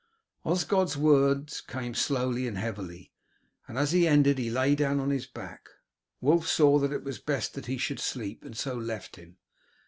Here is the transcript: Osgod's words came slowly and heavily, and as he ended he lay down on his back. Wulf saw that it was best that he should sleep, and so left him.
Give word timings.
Osgod's 0.43 0.97
words 0.97 1.61
came 1.61 1.93
slowly 1.93 2.47
and 2.47 2.57
heavily, 2.57 3.11
and 3.67 3.77
as 3.77 3.91
he 3.91 4.07
ended 4.07 4.39
he 4.39 4.49
lay 4.49 4.73
down 4.73 4.99
on 4.99 5.11
his 5.11 5.27
back. 5.27 5.69
Wulf 6.21 6.47
saw 6.47 6.79
that 6.79 6.91
it 6.91 7.03
was 7.03 7.19
best 7.19 7.53
that 7.53 7.67
he 7.67 7.77
should 7.77 7.99
sleep, 7.99 8.43
and 8.43 8.57
so 8.57 8.73
left 8.75 9.17
him. 9.17 9.37